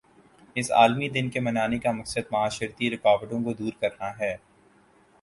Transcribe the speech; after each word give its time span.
اس 0.55 0.71
عالمی 0.71 1.09
دن 1.09 1.29
کے 1.29 1.39
منانے 1.39 1.79
کا 1.79 1.91
مقصد 1.91 2.31
معاشرتی 2.31 2.89
رکاوٹوں 2.91 3.43
کو 3.43 3.53
دور 3.53 3.73
کرنا 3.81 4.09
ہے 4.19 4.35